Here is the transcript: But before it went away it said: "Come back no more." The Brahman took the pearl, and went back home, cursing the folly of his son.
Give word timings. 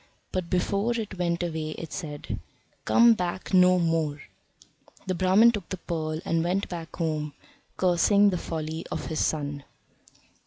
But 0.31 0.49
before 0.49 0.93
it 0.99 1.19
went 1.19 1.43
away 1.43 1.75
it 1.77 1.93
said: 1.93 2.39
"Come 2.85 3.13
back 3.13 3.53
no 3.53 3.77
more." 3.77 4.19
The 5.05 5.13
Brahman 5.13 5.51
took 5.51 5.69
the 5.69 5.77
pearl, 5.77 6.19
and 6.25 6.43
went 6.43 6.67
back 6.67 6.95
home, 6.95 7.35
cursing 7.77 8.31
the 8.31 8.39
folly 8.39 8.83
of 8.91 9.05
his 9.05 9.19
son. 9.23 9.63